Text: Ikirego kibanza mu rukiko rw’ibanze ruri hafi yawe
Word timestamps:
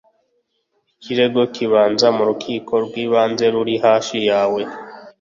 Ikirego 0.99 1.41
kibanza 1.55 2.07
mu 2.15 2.23
rukiko 2.29 2.73
rw’ibanze 2.85 3.45
ruri 3.53 3.75
hafi 3.85 4.17
yawe 4.29 4.61